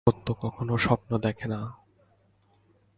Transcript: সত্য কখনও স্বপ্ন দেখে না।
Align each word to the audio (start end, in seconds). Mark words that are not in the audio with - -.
সত্য 0.07 0.27
কখনও 0.41 0.75
স্বপ্ন 0.77 1.11
দেখে 1.17 1.47
না। 1.47 1.59